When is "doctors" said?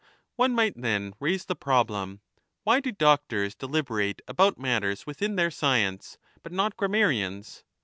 2.91-3.53